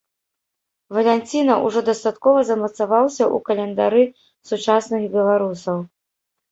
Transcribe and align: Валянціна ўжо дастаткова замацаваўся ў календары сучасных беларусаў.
Валянціна 0.97 1.57
ўжо 1.65 1.79
дастаткова 1.91 2.39
замацаваўся 2.49 3.23
ў 3.35 3.45
календары 3.51 4.03
сучасных 4.53 5.03
беларусаў. 5.19 5.77